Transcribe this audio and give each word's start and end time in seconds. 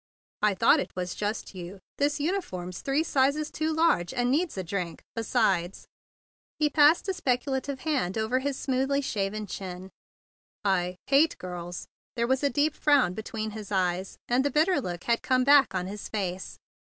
"I 0.41 0.55
thought 0.55 0.79
it 0.79 0.95
was 0.95 1.13
just 1.13 1.53
you. 1.53 1.77
This 1.99 2.17
uni¬ 2.17 2.41
form's 2.41 2.81
three 2.81 3.03
sizes 3.03 3.51
too 3.51 3.71
large, 3.71 4.15
and 4.15 4.31
needs 4.31 4.57
a 4.57 4.63
drink. 4.63 5.03
Besides," 5.15 5.85
he 6.57 6.71
passed 6.71 7.07
a 7.07 7.11
specu¬ 7.11 7.45
lative 7.51 7.77
hand 7.81 8.17
over 8.17 8.39
his 8.39 8.57
smoothly 8.57 9.01
shaven 9.01 9.45
chin, 9.45 9.91
"I—don't 10.65 10.97
care 11.05 11.27
for 11.29 11.37
girls!" 11.37 11.87
There 12.15 12.25
was 12.25 12.41
a 12.41 12.49
deep 12.49 12.73
frown 12.73 13.13
between 13.13 13.51
his 13.51 13.71
eyes, 13.71 14.17
and 14.27 14.43
the 14.43 14.49
bitter 14.49 14.81
look 14.81 15.03
had 15.03 15.21
come 15.21 15.43
back 15.43 15.75
on 15.75 15.85
his 15.85 16.09
face. 16.09 16.57